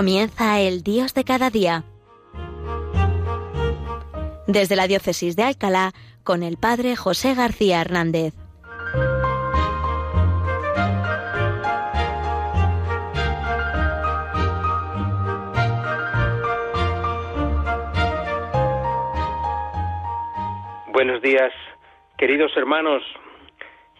[0.00, 1.84] Comienza el Dios de cada día.
[4.46, 5.92] Desde la Diócesis de Alcalá,
[6.24, 8.32] con el Padre José García Hernández.
[20.94, 21.52] Buenos días,
[22.16, 23.02] queridos hermanos,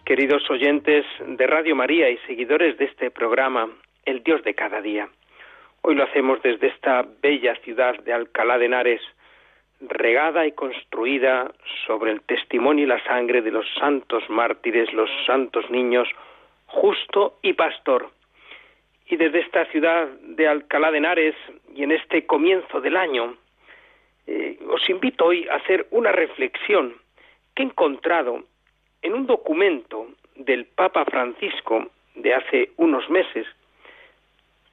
[0.03, 3.69] queridos oyentes de Radio María y seguidores de este programa,
[4.03, 5.07] El Dios de cada día.
[5.83, 9.01] Hoy lo hacemos desde esta bella ciudad de Alcalá de Henares,
[9.79, 11.51] regada y construida
[11.87, 16.07] sobre el testimonio y la sangre de los santos mártires, los santos niños,
[16.67, 18.11] justo y pastor.
[19.07, 21.35] Y desde esta ciudad de Alcalá de Henares
[21.73, 23.35] y en este comienzo del año,
[24.27, 26.93] eh, os invito hoy a hacer una reflexión
[27.55, 28.43] que he encontrado
[29.01, 33.47] en un documento del Papa Francisco de hace unos meses,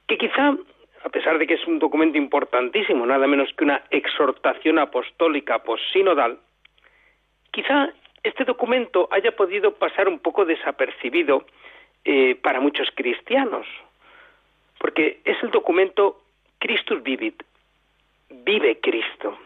[0.07, 0.55] que quizá
[1.03, 6.39] a pesar de que es un documento importantísimo, nada menos que una exhortación apostólica posinodal,
[7.51, 7.89] quizá
[8.23, 11.45] este documento haya podido pasar un poco desapercibido
[12.03, 13.65] eh, para muchos cristianos,
[14.77, 16.21] porque es el documento
[16.59, 17.43] Christus Vivit,
[18.29, 19.37] vive Cristo.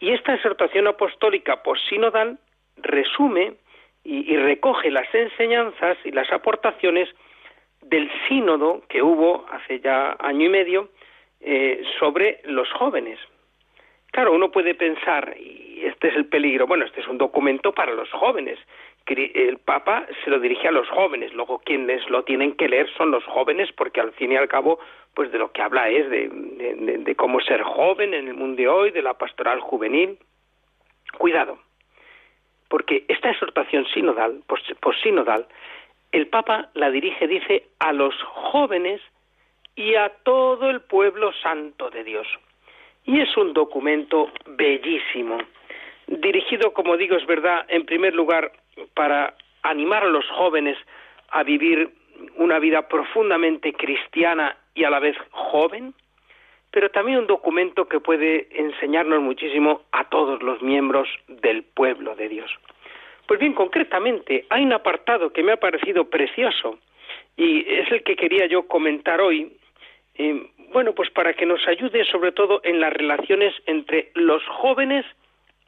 [0.00, 2.38] Y esta exhortación apostólica posinodal
[2.76, 3.54] resume
[4.04, 7.08] y recoge las enseñanzas y las aportaciones
[7.82, 10.88] del sínodo que hubo hace ya año y medio
[11.40, 13.18] eh, sobre los jóvenes.
[14.10, 17.92] Claro, uno puede pensar, y este es el peligro, bueno, este es un documento para
[17.92, 18.58] los jóvenes,
[19.06, 23.10] el Papa se lo dirige a los jóvenes, luego quienes lo tienen que leer son
[23.10, 24.78] los jóvenes, porque al fin y al cabo,
[25.14, 28.90] pues de lo que habla es de, cómo ser joven en el mundo de hoy,
[28.90, 30.18] de la pastoral juvenil.
[31.18, 31.58] Cuidado,
[32.68, 35.46] porque esta exhortación sinodal, post-sinodal,
[36.12, 39.00] el Papa la dirige, dice, a los jóvenes
[39.74, 42.26] y a todo el pueblo santo de Dios.
[43.04, 45.38] Y es un documento bellísimo,
[46.06, 48.52] dirigido, como digo, es verdad, en primer lugar,
[48.94, 50.76] para animar a los jóvenes
[51.30, 51.90] a vivir
[52.36, 55.94] una vida profundamente cristiana y a la vez joven,
[56.70, 62.28] pero también un documento que puede enseñarnos muchísimo a todos los miembros del pueblo de
[62.28, 62.50] Dios.
[63.26, 66.78] Pues bien, concretamente, hay un apartado que me ha parecido precioso
[67.36, 69.52] y es el que quería yo comentar hoy.
[70.14, 75.06] Eh, bueno, pues para que nos ayude sobre todo en las relaciones entre los jóvenes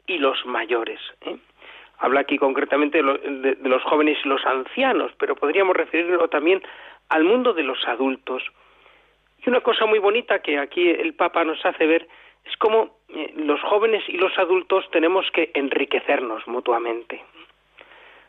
[0.07, 0.99] y los mayores.
[1.21, 1.37] ¿eh?
[1.99, 6.61] Habla aquí concretamente de, los jóvenes y los ancianos, pero podríamos referirlo también
[7.09, 8.43] al mundo de los adultos.
[9.45, 12.07] Y una cosa muy bonita que aquí el Papa nos hace ver
[12.43, 17.23] es cómo eh, los jóvenes y los adultos tenemos que enriquecernos mutuamente.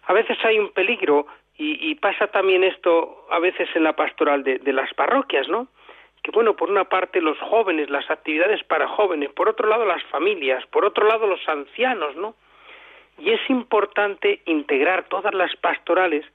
[0.07, 1.27] A veces hay un peligro
[1.59, 5.69] y, pasa también esto a veces en la pastoral de, de las parroquias, ¿no?
[6.23, 10.03] Que bueno, por una parte los jóvenes, las actividades para jóvenes, por otro lado las
[10.05, 12.35] familias, por otro lado los ancianos, ¿no?
[13.19, 16.27] Y es importante integrar todas las pastorales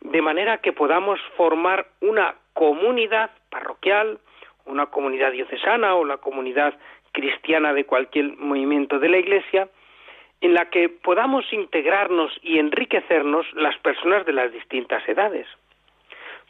[0.00, 4.18] de manera que podamos formar una comunidad parroquial,
[4.66, 6.74] una comunidad diocesana o la comunidad
[7.12, 9.68] cristiana de cualquier movimiento de la Iglesia,
[10.44, 15.46] en la que podamos integrarnos y enriquecernos las personas de las distintas edades.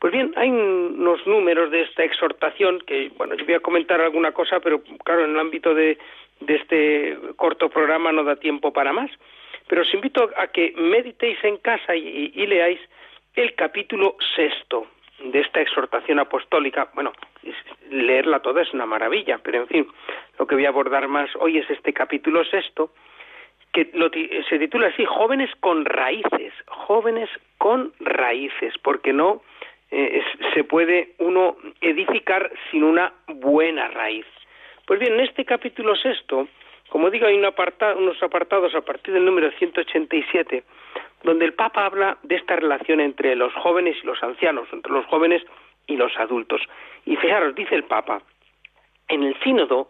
[0.00, 4.32] Pues bien, hay unos números de esta exhortación que, bueno, yo voy a comentar alguna
[4.32, 5.96] cosa, pero claro, en el ámbito de,
[6.44, 9.12] este corto programa no da tiempo para más.
[9.68, 12.80] Pero os invito a que meditéis en casa y, leáis
[13.36, 14.88] el capítulo sexto
[15.22, 16.88] de esta exhortación apostólica.
[16.94, 17.12] Bueno,
[17.90, 19.86] leerla toda es una maravilla, pero en fin,
[20.36, 22.90] lo que voy a abordar más hoy es este capítulo sexto,
[23.74, 27.28] que se titula así, Jóvenes con raíces, jóvenes
[27.58, 29.42] con raíces, porque no
[29.90, 30.22] eh,
[30.54, 34.26] se puede uno edificar sin una buena raíz.
[34.86, 36.46] Pues bien, en este capítulo sexto,
[36.88, 37.52] como digo, hay un
[37.98, 40.62] unos apartados a partir del número 187,
[41.24, 45.04] donde el Papa habla de esta relación entre los jóvenes y los ancianos, entre los
[45.06, 45.42] jóvenes
[45.88, 46.62] y los adultos.
[47.06, 48.22] Y fijaros, dice el Papa,
[49.08, 49.88] en el sínodo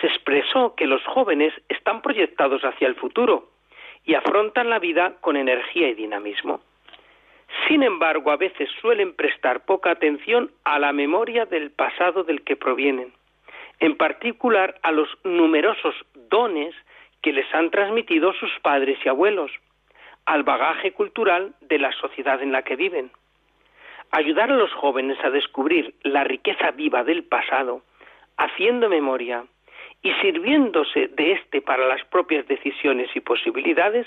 [0.00, 3.48] se expresó que los jóvenes están proyectados hacia el futuro
[4.04, 6.60] y afrontan la vida con energía y dinamismo.
[7.68, 12.56] Sin embargo, a veces suelen prestar poca atención a la memoria del pasado del que
[12.56, 13.12] provienen,
[13.80, 16.74] en particular a los numerosos dones
[17.22, 19.50] que les han transmitido sus padres y abuelos,
[20.26, 23.10] al bagaje cultural de la sociedad en la que viven.
[24.10, 27.82] Ayudar a los jóvenes a descubrir la riqueza viva del pasado,
[28.36, 29.44] haciendo memoria,
[30.04, 34.06] y sirviéndose de éste para las propias decisiones y posibilidades,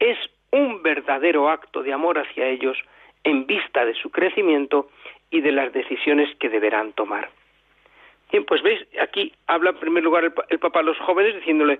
[0.00, 0.18] es
[0.50, 2.76] un verdadero acto de amor hacia ellos
[3.22, 4.90] en vista de su crecimiento
[5.30, 7.30] y de las decisiones que deberán tomar.
[8.32, 11.78] Bien, pues veis, aquí habla en primer lugar el, el Papa a los jóvenes diciéndole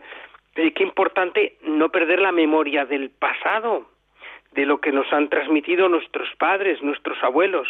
[0.55, 3.89] qué importante no perder la memoria del pasado,
[4.53, 7.69] de lo que nos han transmitido nuestros padres, nuestros abuelos.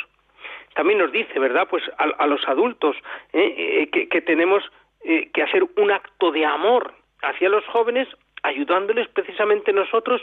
[0.75, 1.67] También nos dice, ¿verdad?
[1.69, 2.97] Pues a, los adultos
[3.33, 3.89] ¿eh?
[3.93, 4.63] Eh, que, tenemos
[5.05, 8.09] eh, que hacer un acto de amor hacia los jóvenes,
[8.43, 10.23] ayudándoles precisamente nosotros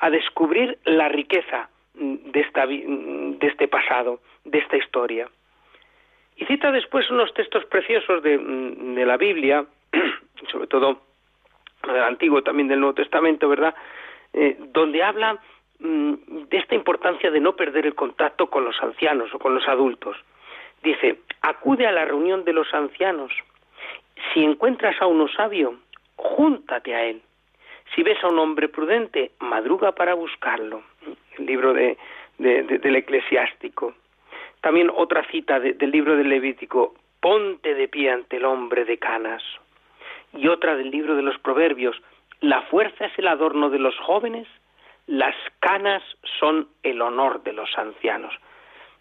[0.00, 5.28] a descubrir la riqueza de, esta, de este pasado, de esta historia.
[6.36, 9.66] Y cita después unos textos preciosos de, de la Biblia,
[10.50, 11.02] sobre todo
[11.82, 13.74] del Antiguo, también del Nuevo Testamento, ¿verdad?
[14.72, 15.40] donde habla
[15.80, 16.14] Mm,
[16.50, 20.16] de esta importancia de no perder el contacto con los ancianos o con los adultos.
[20.82, 23.32] Dice, acude a la reunión de los ancianos.
[24.32, 25.78] Si encuentras a uno sabio,
[26.16, 27.22] júntate a él.
[27.94, 30.82] Si ves a un hombre prudente, madruga para buscarlo.
[31.38, 31.96] El libro de,
[32.38, 33.94] del eclesiástico.
[34.60, 39.42] También otra cita del libro del Levítico, ponte de pie ante el hombre de canas.
[40.32, 41.96] Y otra del libro de los Proverbios,
[42.40, 44.46] la fuerza es el adorno de los jóvenes
[45.08, 46.02] las canas
[46.38, 48.34] son el honor de los ancianos.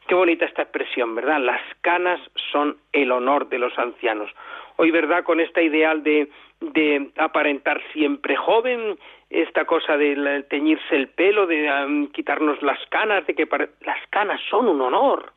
[0.08, 1.42] Qué bonita esta expresión, ¿verdad?
[1.42, 2.22] Las canas
[2.52, 4.32] son el honor de los ancianos.
[4.78, 5.26] Hoy, ¿verdad?
[5.26, 6.30] Con esta ideal de,
[6.62, 8.98] de aparentar siempre joven,
[9.30, 13.48] esta cosa de teñirse el pelo, de quitarnos las canas, de que
[13.82, 15.34] las canas son un honor,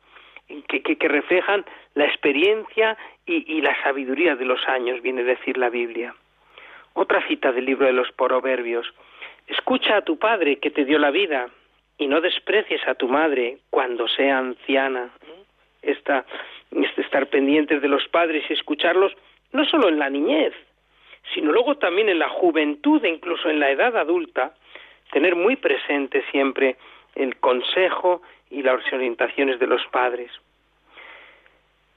[0.69, 1.65] que, que, reflejan
[1.95, 6.15] la experiencia y, y la sabiduría de los años, viene a decir la Biblia.
[6.93, 8.87] Otra cita del libro de los Proverbios.
[9.47, 11.49] Escucha a tu padre que te dio la vida
[11.97, 15.09] y no desprecies a tu madre cuando sea anciana.
[15.81, 16.25] Esta,
[16.71, 19.13] este estar pendientes de los padres y escucharlos
[19.51, 20.53] no solo en la niñez,
[21.33, 24.53] sino luego también en la juventud e incluso en la edad adulta,
[25.11, 26.77] tener muy presente siempre
[27.15, 30.31] el consejo y las orientaciones de los padres.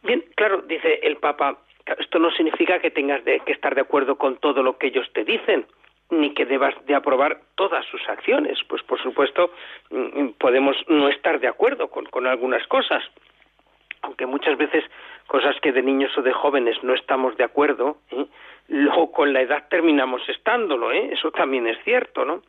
[0.02, 1.58] Bien, claro, dice el Papa,
[1.98, 5.24] esto no significa que tengas que estar de acuerdo con todo lo que ellos te
[5.24, 5.66] dicen,
[6.10, 8.58] ni que debas de aprobar todas sus acciones.
[8.68, 9.50] Pues por supuesto
[9.90, 13.02] mm, podemos no estar de acuerdo con, algunas cosas,
[14.02, 14.84] aunque muchas veces
[15.26, 18.26] cosas que de niños o de jóvenes no estamos de acuerdo, ¿eh?
[18.68, 21.10] luego con la edad terminamos estándolo, ¿eh?
[21.12, 22.42] eso también es cierto, ¿no?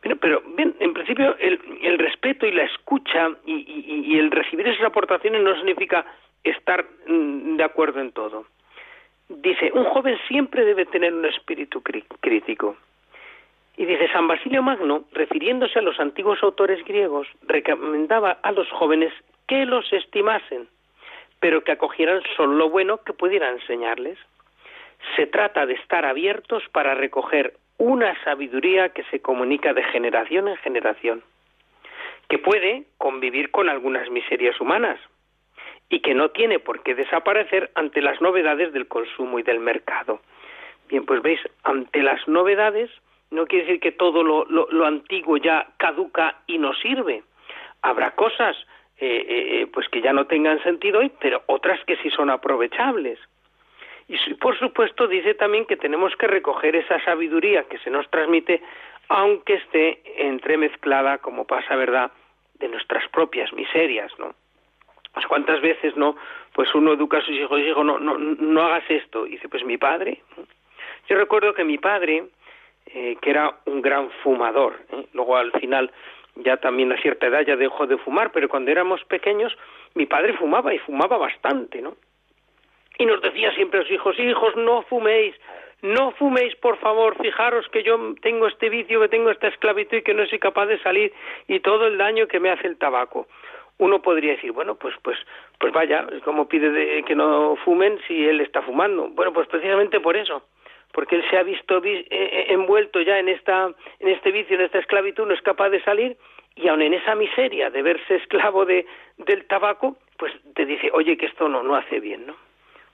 [0.00, 4.68] Pero, pero bien, en principio el, el respeto y la escucha y, y el recibir
[4.68, 6.04] esas aportaciones no significa
[6.44, 8.46] estar mm, de acuerdo en todo.
[9.28, 12.76] Dice, un joven siempre debe tener un espíritu crítico.
[13.78, 19.12] Y dice, San Basilio Magno, refiriéndose a los antiguos autores griegos, recomendaba a los jóvenes
[19.46, 20.66] que los estimasen,
[21.38, 24.18] pero que acogieran solo lo bueno que pudiera enseñarles.
[25.14, 30.56] Se trata de estar abiertos para recoger una sabiduría que se comunica de generación en
[30.56, 31.22] generación,
[32.28, 34.98] que puede convivir con algunas miserias humanas
[35.88, 40.20] y que no tiene por qué desaparecer ante las novedades del consumo y del mercado.
[40.88, 42.90] Bien, pues veis, ante las novedades
[43.30, 47.22] no quiere decir que todo lo, lo, antiguo ya caduca y no sirve.
[47.82, 48.56] Habrá cosas
[48.98, 53.18] eh, eh, pues que ya no tengan sentido hoy, pero otras que sí son aprovechables.
[54.08, 58.62] Y por supuesto dice también que tenemos que recoger esa sabiduría que se nos transmite,
[59.08, 62.10] aunque esté entremezclada, como pasa, ¿verdad?,
[62.54, 64.34] de nuestras propias miserias, ¿no?
[65.12, 66.16] Pues cuántas veces, ¿no?
[66.54, 69.26] Pues uno educa a sus hijos y dice, no, no, no hagas esto.
[69.26, 70.22] Y dice, pues mi padre.
[71.08, 72.24] Yo recuerdo que mi padre,
[73.00, 74.74] eh, que era un gran fumador.
[74.90, 75.06] ¿eh?
[75.12, 75.92] Luego al final,
[76.34, 79.56] ya también a cierta edad ya dejó de fumar, pero cuando éramos pequeños,
[79.94, 81.94] mi padre fumaba y fumaba bastante, ¿no?
[82.98, 85.36] Y nos decía siempre a sus hijos, hijos, no fuméis,
[85.80, 90.02] no fuméis, por favor, fijaros que yo tengo este vicio, que tengo esta esclavitud y
[90.02, 91.12] que no soy capaz de salir
[91.46, 93.28] y todo el daño que me hace el tabaco.
[93.78, 95.16] Uno podría decir, bueno, pues, pues,
[95.60, 99.08] pues vaya, ¿cómo pide de que no fumen si él está fumando?
[99.10, 100.42] Bueno, pues precisamente por eso
[100.98, 104.62] porque él se ha visto eh, eh, envuelto ya en esta en este vicio, en
[104.62, 106.16] esta esclavitud, no es capaz de salir
[106.56, 108.84] y aun en esa miseria de verse esclavo de
[109.16, 112.34] del tabaco, pues te dice, oye, que esto no no hace bien, ¿no?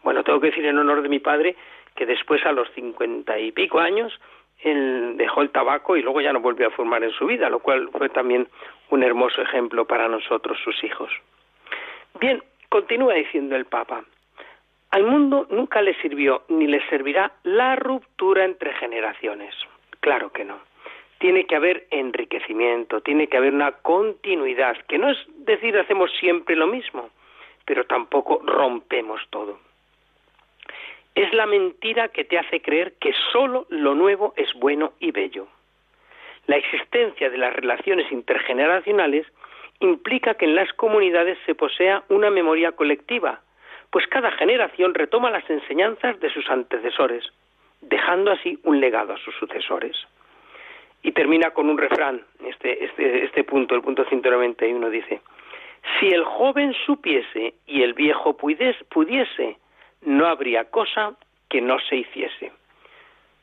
[0.02, 1.56] Bueno, tengo que decir en honor de mi padre
[1.96, 4.20] que después a los cincuenta y pico años
[4.60, 7.60] él dejó el tabaco y luego ya no volvió a fumar en su vida, lo
[7.60, 8.48] cual fue también
[8.90, 11.10] un hermoso ejemplo para nosotros, sus hijos.
[12.20, 14.04] Bien, continúa diciendo el Papa.
[14.94, 19.52] Al mundo nunca le sirvió ni le servirá la ruptura entre generaciones.
[19.98, 20.60] Claro que no.
[21.18, 26.54] Tiene que haber enriquecimiento, tiene que haber una continuidad, que no es decir hacemos siempre
[26.54, 27.10] lo mismo,
[27.64, 29.58] pero tampoco rompemos todo.
[31.16, 35.48] Es la mentira que te hace creer que solo lo nuevo es bueno y bello.
[36.46, 39.26] La existencia de las relaciones intergeneracionales
[39.80, 43.40] implica que en las comunidades se posea una memoria colectiva,
[43.94, 47.22] pues cada generación retoma las enseñanzas de sus antecesores,
[47.80, 49.96] dejando así un legado a sus sucesores.
[51.04, 55.20] Y termina con un refrán, este, este, este punto, el punto 191 dice,
[56.00, 59.58] si el joven supiese y el viejo pudiese,
[60.02, 61.14] no habría cosa
[61.48, 62.50] que no se hiciese.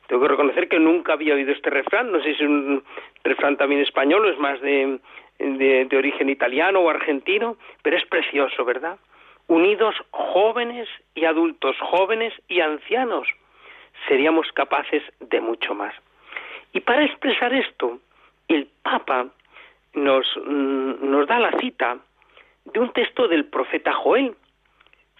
[0.06, 2.84] Tengo que reconocer que nunca había oído este refrán, no sé si es un
[3.24, 4.98] refrán también español o es más de,
[5.38, 8.98] de, origen italiano o argentino, pero es precioso, ¿verdad?
[9.48, 13.28] Unidos jóvenes y adultos, jóvenes y ancianos,
[14.08, 15.94] seríamos capaces de mucho más.
[16.72, 17.98] Y para expresar esto,
[18.48, 19.26] el Papa
[19.94, 21.98] nos, mm, nos da la cita
[22.64, 24.34] de un texto del profeta Joel,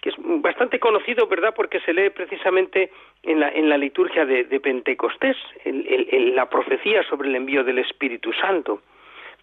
[0.01, 2.91] que es bastante conocido, ¿verdad?, porque se lee precisamente
[3.23, 8.81] en la, en la liturgia de, Pentecostés, la profecía sobre el envío del Espíritu Santo.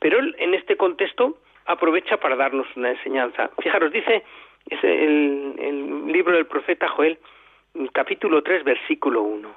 [0.00, 3.50] Pero él, en este contexto, aprovecha para darnos una enseñanza.
[3.62, 4.22] Fijaros, dice
[4.66, 7.18] es el, libro del profeta Joel,
[7.92, 9.48] capítulo 3, versículo 1.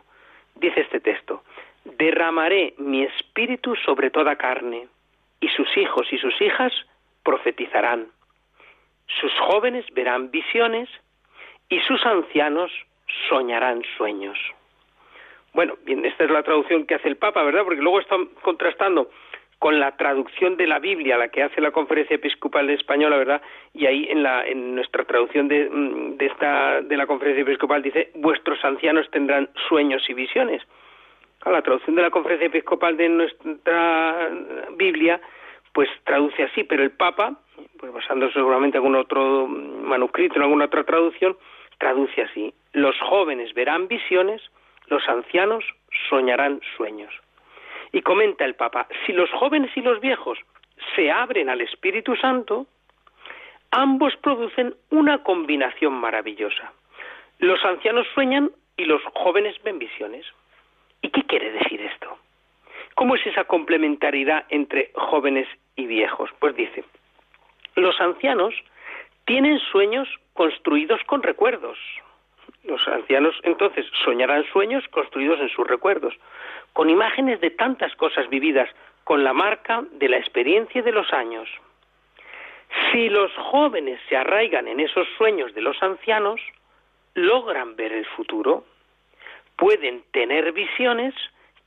[0.56, 1.44] Dice este texto,
[1.84, 4.88] derramaré mi espíritu sobre toda carne,
[5.42, 6.72] y sus hijos y sus hijas
[7.24, 8.08] profetizarán
[9.20, 10.90] sus jóvenes verán visiones
[11.70, 12.72] y sus ancianos
[13.30, 14.38] soñarán sueños.
[15.54, 17.64] Bueno, bien, esta es la traducción que hace el Papa, ¿verdad?
[17.64, 19.10] Porque luego está contrastando
[19.60, 23.42] con la traducción de la Biblia, la que hace la Conferencia Episcopal Española, ¿verdad?
[23.74, 27.82] Y ahí en, la, en nuestra traducción de, mm, de, esta, de la Conferencia Episcopal
[27.82, 30.62] dice, vuestros ancianos tendrán sueños y visiones.
[31.46, 34.30] la traducción de la Conferencia Episcopal de nuestra
[34.76, 35.20] Biblia,
[35.74, 37.38] pues traduce así, pero el Papa
[37.80, 41.36] pues basándose seguramente en algún otro manuscrito, en alguna otra traducción,
[41.80, 44.42] traduce así, los jóvenes verán visiones,
[44.88, 45.66] los ancianos
[46.10, 47.14] soñarán sueños.
[47.94, 50.38] Y comenta el Papa, si los jóvenes y los viejos
[50.96, 52.66] se abren al Espíritu Santo,
[53.72, 56.74] ambos producen una combinación maravillosa.
[57.40, 60.26] Los ancianos sueñan y los jóvenes ven visiones.
[61.02, 62.18] ¿Y qué quiere decir esto?
[62.96, 66.30] ¿Cómo es esa complementariedad entre jóvenes y viejos?
[66.40, 66.84] Pues dice,
[67.76, 68.54] los ancianos
[69.26, 71.78] tienen sueños construidos con recuerdos.
[72.64, 76.14] Los ancianos entonces soñarán sueños construidos en sus recuerdos,
[76.72, 78.70] con imágenes de tantas cosas vividas,
[79.04, 81.50] con la marca de la experiencia de los años.
[82.92, 86.40] Si los jóvenes se arraigan en esos sueños de los ancianos,
[87.14, 88.66] logran ver el futuro,
[89.58, 91.14] pueden tener visiones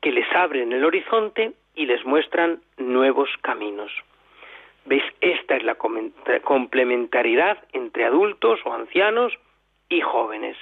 [0.01, 3.93] que les abren el horizonte y les muestran nuevos caminos.
[4.87, 5.05] ¿Veis?
[5.21, 5.77] Esta es la
[6.43, 9.33] complementariedad entre adultos o ancianos
[9.89, 10.57] y jóvenes.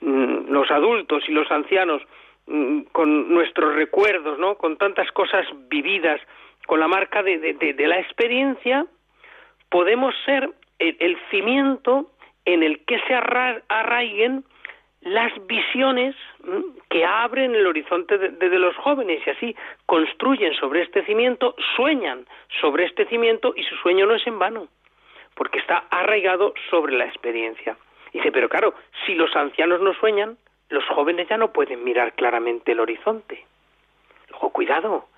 [0.00, 2.02] Mm, los adultos y los ancianos,
[2.46, 4.56] mm, con nuestros recuerdos, ¿no?
[4.56, 6.20] Con tantas cosas vividas,
[6.66, 8.86] con la marca de, la experiencia,
[9.68, 12.10] podemos ser el, cimiento
[12.44, 14.44] en el que se arraiguen
[15.02, 16.14] las visiones
[16.88, 22.26] que abren el horizonte de, los jóvenes y así construyen sobre este cimiento, sueñan
[22.60, 24.68] sobre este cimiento y su sueño no es en vano,
[25.34, 27.76] porque está arraigado sobre la experiencia.
[28.12, 28.74] Dice, pero claro,
[29.06, 30.36] si los ancianos no sueñan,
[30.68, 33.44] los jóvenes ya no pueden mirar claramente el horizonte.
[34.30, 35.08] Luego, cuidado,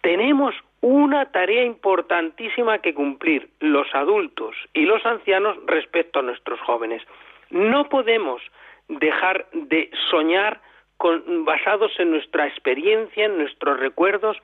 [0.00, 7.02] tenemos una tarea importantísima que cumplir los adultos y los ancianos respecto a nuestros jóvenes.
[7.50, 8.42] No podemos
[8.88, 10.60] dejar de soñar
[10.96, 14.36] con, basados en nuestra experiencia, en nuestros recuerdos.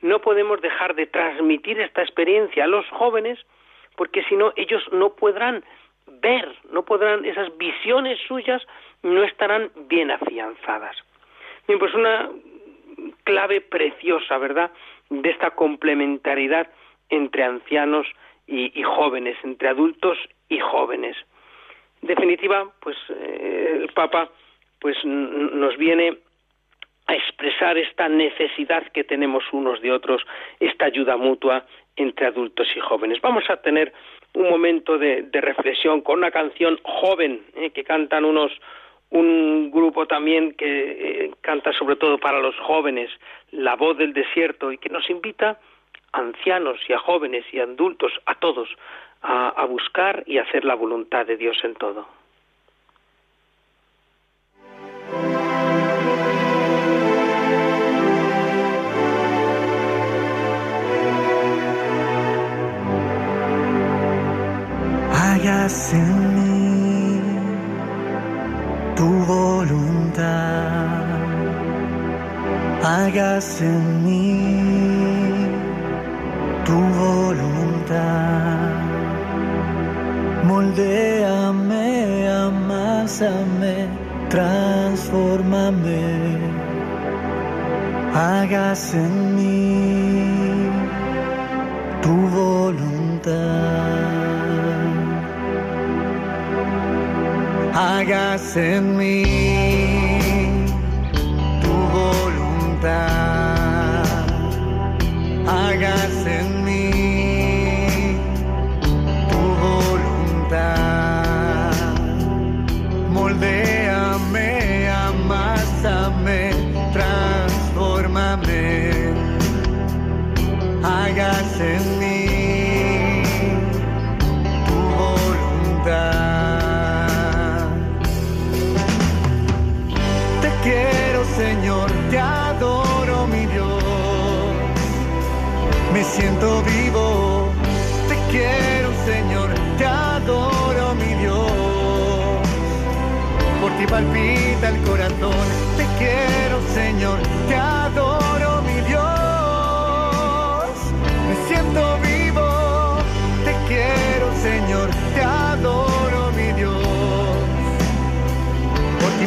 [0.00, 3.38] No podemos dejar de transmitir esta experiencia a los jóvenes
[3.96, 5.64] porque si no ellos no podrán
[6.20, 8.62] ver, no podrán, esas visiones suyas
[9.02, 10.96] no estarán bien afianzadas.
[11.66, 12.30] Bien, pues una
[13.24, 14.70] clave preciosa, ¿verdad?,
[15.10, 16.68] de esta complementariedad
[17.08, 18.06] entre ancianos
[18.46, 21.16] y jóvenes, entre adultos y jóvenes.
[22.02, 24.30] En definitiva, pues eh, el Papa
[24.80, 26.18] pues nos viene
[27.08, 30.22] a expresar esta necesidad que tenemos unos de otros,
[30.60, 31.64] esta ayuda mutua
[31.96, 33.20] entre adultos y jóvenes.
[33.20, 33.92] Vamos a tener
[34.38, 38.52] un momento de, reflexión con una canción joven eh, que cantan unos
[39.10, 43.10] un grupo también que eh, canta sobre todo para los jóvenes,
[43.50, 45.58] La voz del desierto y que nos invita
[46.12, 48.68] a ancianos y a jóvenes y a adultos, a todos,
[49.22, 52.06] a, buscar y hacer la voluntad de Dios en todo.
[65.68, 67.20] Hágase en mí
[68.96, 70.24] tu voluntad,
[72.82, 73.97] hágase en mí
[98.58, 99.27] Hagas en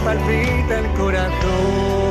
[0.04, 2.11] palpita el corazón.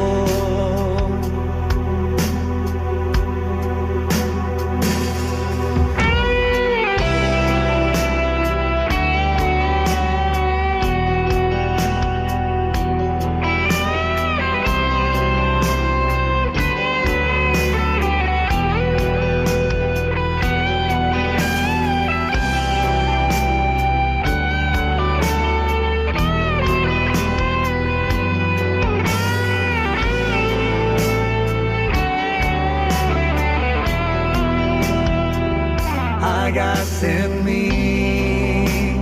[36.50, 38.97] Hagas en mí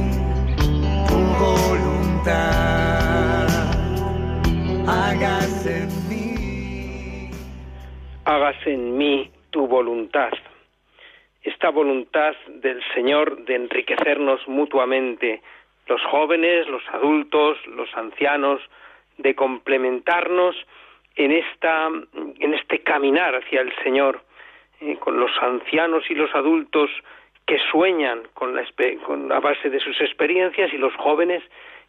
[1.09, 2.29] tu voluntad.
[4.87, 7.31] Hagas en mí.
[8.27, 10.29] Hagas en mí tu voluntad.
[11.43, 15.41] Esta voluntad del Señor de enriquecernos mutuamente,
[15.87, 18.61] los jóvenes, los adultos, los ancianos,
[19.17, 20.55] de complementarnos
[21.17, 24.21] en esta en este caminar hacia el Señor,
[24.83, 26.91] eh, con los ancianos y los adultos
[27.49, 28.63] que sueñan con la,
[29.07, 31.43] con la base de sus experiencias y los jóvenes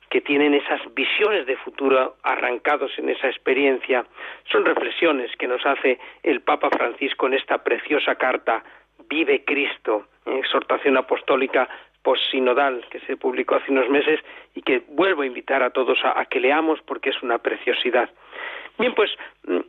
[0.10, 4.06] que tienen esas visiones de futuro arrancados en esa experiencia.
[4.50, 8.63] Son reflexiones que nos hace el Papa Francisco en esta preciosa carta
[9.10, 11.67] Vive Cristo, exhortación apostólica
[12.04, 14.22] postsinodal que se publicó hace unos meses
[14.56, 18.10] y que vuelvo a invitar a todos a, a que leamos porque es una preciosidad.
[18.78, 19.12] Bien, pues
[19.43, 19.60] mm,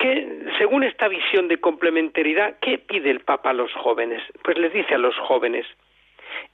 [0.00, 4.22] que según esta visión de complementariedad, ¿qué pide el Papa a los jóvenes?
[4.42, 5.66] Pues les dice a los jóvenes,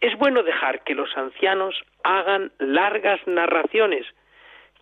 [0.00, 4.04] es bueno dejar que los ancianos hagan largas narraciones,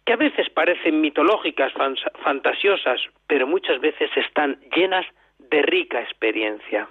[0.07, 5.07] que a veces parecen mitológicas, fan- fantasiosas, pero muchas veces están llenas
[5.39, 6.89] de rica experiencia.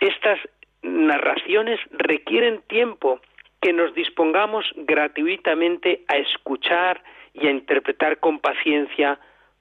[0.00, 0.38] Estas
[0.82, 3.20] narraciones requieren tiempo
[3.60, 7.02] que nos dispongamos gratuitamente a escuchar
[7.34, 9.18] y a interpretar con paciencia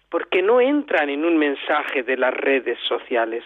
[0.09, 3.43] porque no entran en un mensaje de las redes sociales.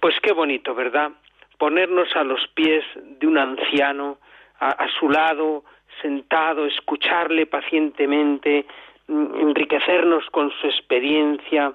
[0.00, 1.10] Pues qué bonito, ¿verdad?
[1.58, 4.18] Ponernos a los pies de un anciano,
[4.60, 5.64] a, a su lado,
[6.02, 8.64] sentado, escucharle pacientemente,
[9.08, 11.72] mm, enriquecernos con su experiencia.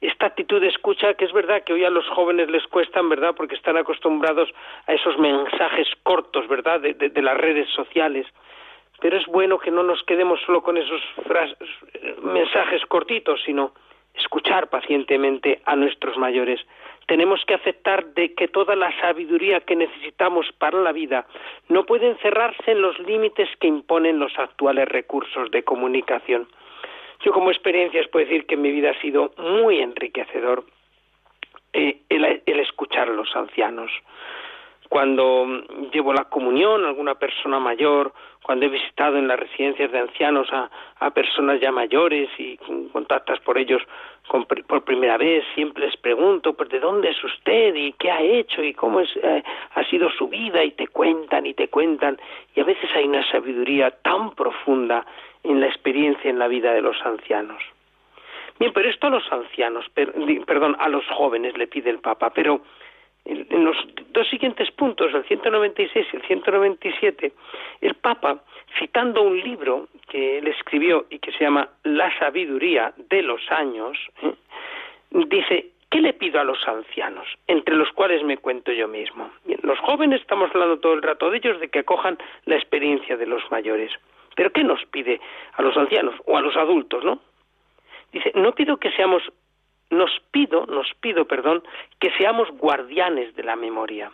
[0.00, 3.34] Esta actitud de escucha que es verdad que hoy a los jóvenes les cuestan, ¿verdad?
[3.34, 4.50] Porque están acostumbrados
[4.86, 6.80] a esos mensajes cortos, ¿verdad?
[6.80, 8.26] De, de- de las redes sociales.
[9.00, 11.00] Pero es bueno que no nos quedemos solo con esos
[12.22, 13.72] mensajes cortitos, sino
[14.14, 16.60] escuchar pacientemente a nuestros mayores.
[17.06, 21.26] Tenemos que aceptar de que toda la sabiduría que necesitamos para la vida
[21.68, 26.48] no puede encerrarse en los límites que imponen los actuales recursos de comunicación.
[27.20, 30.64] Yo como experiencias puedo decir que mi vida ha sido muy enriquecedor
[31.72, 33.90] eh, el escuchar a los ancianos
[34.88, 39.90] cuando mm, llevo la comunión a alguna persona mayor, cuando he visitado en las residencias
[39.90, 40.70] de ancianos a,
[41.00, 42.56] a personas ya mayores y
[42.92, 43.82] contactas por ellos
[44.28, 48.20] con por primera vez, siempre les pregunto, pues de dónde es usted y qué ha
[48.22, 49.42] hecho y cómo es, eh,
[49.74, 52.18] ha sido su vida y te cuentan y te cuentan.
[52.54, 55.06] Y a veces hay una sabiduría tan profunda
[55.44, 57.62] en la experiencia en la vida de los ancianos.
[58.58, 60.12] Bien, pero esto a los ancianos, per-
[60.46, 62.62] perdón, a los jóvenes le pide el Papa, pero
[63.26, 63.76] en los
[64.12, 67.32] dos siguientes puntos, el 196 y el 197,
[67.80, 68.42] el Papa,
[68.78, 73.98] citando un libro que él escribió y que se llama La sabiduría de los años,
[74.22, 74.32] ¿eh?
[75.10, 79.30] dice, ¿qué le pido a los ancianos, entre los cuales me cuento yo mismo?
[79.62, 83.26] los jóvenes estamos hablando todo el rato de ellos, de que acojan la experiencia de
[83.26, 83.90] los mayores.
[84.36, 85.20] Pero ¿qué nos pide
[85.54, 87.20] a los ancianos o a los adultos, no?
[88.12, 89.22] Dice, no pido que seamos,
[89.90, 91.62] nos pido, nos pido, perdón,
[92.00, 94.10] que seamos guardianes de la memoria.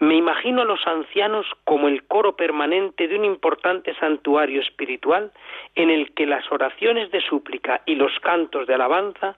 [0.00, 5.32] Me imagino a los ancianos como el coro permanente de un importante santuario espiritual
[5.76, 9.36] en el que las oraciones de súplica y los cantos de alabanza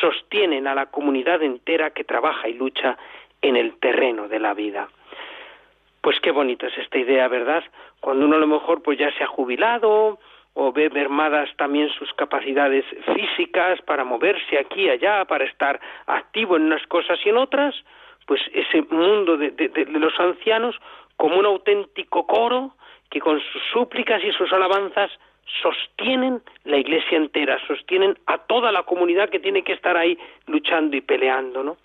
[0.00, 2.98] sostienen a la comunidad entera que trabaja y lucha
[3.40, 4.88] en el terreno de la vida.
[6.00, 7.62] Pues qué bonita es esta idea, ¿verdad?
[8.00, 10.18] Cuando uno a lo mejor pues ya se ha jubilado
[10.54, 16.56] o ve mermadas también sus capacidades físicas para moverse aquí y allá, para estar activo
[16.56, 17.74] en unas cosas y en otras,
[18.26, 20.76] pues ese mundo de, de, los ancianos
[21.16, 22.74] como un auténtico coro
[23.10, 25.10] que con sus súplicas y sus alabanzas
[25.62, 30.96] sostienen la iglesia entera, sostienen a toda la comunidad que tiene que estar ahí luchando
[30.96, 31.76] y peleando, ¿no?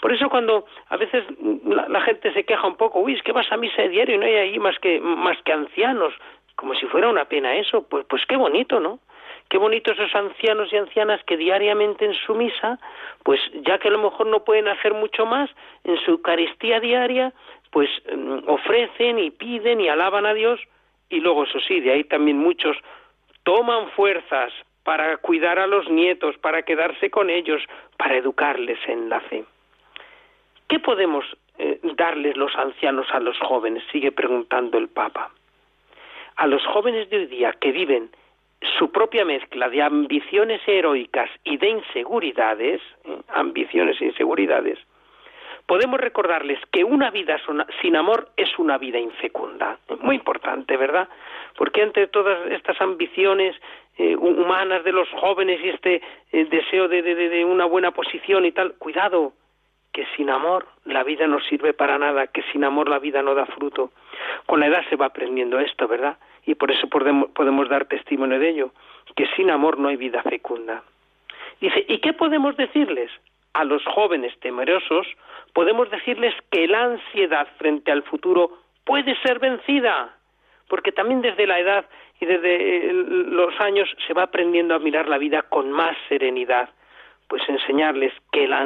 [0.00, 1.24] Por eso cuando a veces
[1.64, 4.18] la, gente se queja un poco, uy, es que vas a misa de diario y
[4.18, 6.12] no hay ahí más que, más que ancianos,
[6.56, 9.00] como si fuera una pena eso, pues, pues qué bonito, ¿no?
[9.48, 12.78] Qué bonito esos ancianos y ancianas que diariamente en su misa,
[13.22, 15.50] pues ya que a lo mejor no pueden hacer mucho más,
[15.84, 17.32] en su Eucaristía diaria,
[17.70, 20.60] pues mm, ofrecen y piden y alaban a Dios,
[21.10, 22.76] y luego eso sí, de ahí también muchos
[23.42, 27.62] toman fuerzas para cuidar a los nietos, para quedarse con ellos,
[27.96, 29.44] para educarles en la fe.
[30.68, 31.24] ¿Qué podemos
[31.58, 33.82] eh, darles los ancianos a los jóvenes?
[33.92, 35.30] Sigue preguntando el Papa.
[36.36, 38.10] A los jóvenes de hoy día que viven
[38.78, 43.18] su propia mezcla de ambiciones heroicas y de inseguridades, ¿eh?
[43.28, 44.78] ambiciones e inseguridades,
[45.66, 47.40] podemos recordarles que una vida
[47.80, 49.78] sin amor es una vida infecunda.
[50.00, 51.08] Muy importante, ¿verdad?
[51.56, 53.54] Porque entre todas estas ambiciones
[53.96, 59.32] eh, humanas de los jóvenes y este deseo de, una buena posición y tal, cuidado,
[59.94, 63.34] que sin amor la vida no sirve para nada, que sin amor la vida no
[63.34, 63.92] da fruto.
[64.44, 66.18] Con la edad se va aprendiendo esto, ¿verdad?
[66.44, 68.70] Y por eso podemos, dar testimonio de ello,
[69.14, 70.82] que sin amor no hay vida fecunda.
[71.60, 73.10] Dice, ¿y qué podemos decirles?
[73.52, 75.06] A los jóvenes temerosos
[75.52, 78.50] podemos decirles que la ansiedad frente al futuro
[78.84, 80.12] puede ser vencida,
[80.68, 81.84] porque también desde la edad
[82.20, 86.68] y desde los años se va aprendiendo a mirar la vida con más serenidad,
[87.28, 88.60] pues enseñarles que la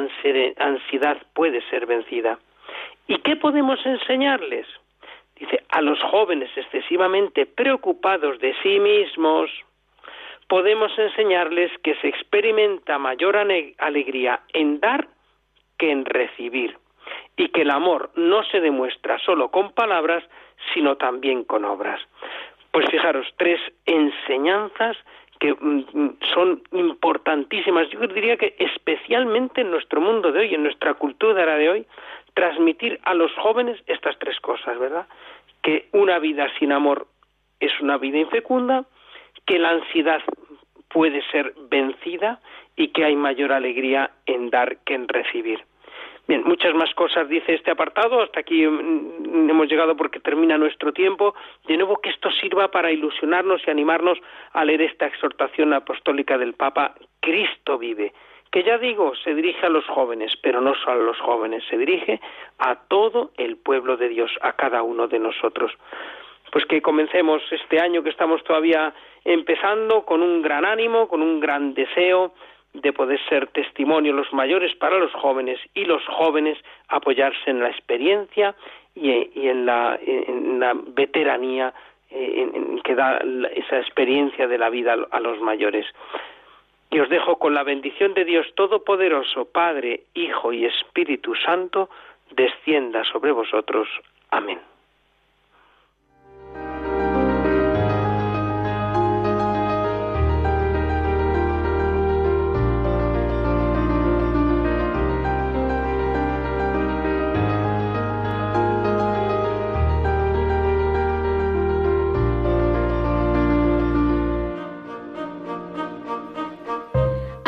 [0.57, 2.39] ansiedad puede ser vencida.
[3.07, 4.67] ¿Y qué podemos enseñarles?
[5.35, 9.49] Dice, a los jóvenes excesivamente preocupados de sí mismos,
[10.47, 15.07] podemos enseñarles que se experimenta mayor alegría en dar
[15.77, 16.77] que en recibir,
[17.37, 20.23] y que el amor no se demuestra solo con palabras,
[20.73, 22.01] sino también con obras.
[22.71, 24.97] Pues fijaros, tres enseñanzas
[25.39, 27.89] que mm, mm, son importantísimas.
[27.89, 31.87] Yo diría que especialmente en nuestro mundo de hoy, en nuestra cultura de hoy,
[32.33, 35.07] transmitir a los jóvenes estas tres cosas, ¿verdad?
[35.61, 37.07] Que una vida sin amor
[37.59, 38.85] es una vida infecunda,
[39.45, 40.21] que la ansiedad
[40.89, 42.39] puede ser vencida
[42.75, 45.63] y que hay mayor alegría en dar que en recibir.
[46.29, 48.21] Bien, muchas más cosas dice este apartado.
[48.21, 51.33] Hasta aquí mm, hemos llegado porque termina nuestro tiempo.
[51.65, 54.19] De nuevo, que esto sirva para ilusionarnos y animarnos
[54.53, 56.93] a leer esta exhortación apostólica del Papa.
[57.19, 58.13] Cristo vive.
[58.51, 61.79] Que ya digo, se dirige a los jóvenes, pero no solo a los jóvenes, se
[61.79, 62.21] dirige
[62.59, 65.71] a todo el pueblo de Dios, a cada uno de nosotros.
[66.51, 68.93] Pues que comencemos este año que estamos todavía
[69.25, 72.33] empezando con un gran ánimo, con un gran deseo
[72.73, 77.69] de poder ser testimonio los mayores para los jóvenes y los jóvenes apoyarse en la
[77.69, 78.55] experiencia
[78.95, 79.11] y,
[79.47, 79.97] en, la,
[80.87, 81.73] veteranía
[82.11, 82.47] eh,
[82.83, 83.21] que da
[83.55, 85.85] esa experiencia de la vida a los mayores.
[86.91, 91.89] Y os dejo con la bendición de Dios Todopoderoso, Padre, Hijo y Espíritu Santo,
[92.31, 93.87] descienda sobre vosotros.
[94.31, 94.59] Amén.